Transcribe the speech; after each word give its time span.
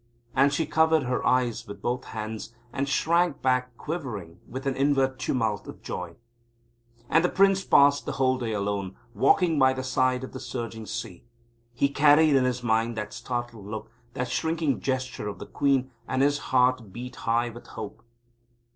And 0.33 0.51
she 0.51 0.65
covered 0.65 1.03
her 1.03 1.23
eyes 1.27 1.67
with 1.67 1.83
both 1.83 2.05
hands, 2.05 2.55
and 2.73 2.89
shrank 2.89 3.43
back 3.43 3.77
quivering 3.77 4.39
with 4.47 4.65
an 4.65 4.75
inward 4.75 5.19
tumult 5.19 5.67
of 5.67 5.83
joy. 5.83 6.15
And 7.07 7.23
the 7.23 7.29
Prince 7.29 7.63
passed 7.63 8.07
the 8.07 8.13
whole 8.13 8.39
day 8.39 8.51
alone, 8.51 8.95
walking 9.13 9.59
by 9.59 9.73
the 9.73 9.83
side 9.83 10.23
of 10.23 10.31
the 10.33 10.39
surging 10.39 10.87
sea. 10.87 11.23
He 11.75 11.87
carried 11.87 12.35
in 12.35 12.45
his 12.45 12.63
mind 12.63 12.97
that 12.97 13.13
startled 13.13 13.67
look, 13.67 13.91
that 14.15 14.27
shrinking 14.27 14.79
gesture 14.79 15.27
of 15.27 15.37
the 15.37 15.45
Queen, 15.45 15.91
and 16.07 16.23
his 16.23 16.39
heart 16.49 16.91
beat 16.91 17.17
high 17.17 17.49
with 17.49 17.67
hope. 17.67 18.01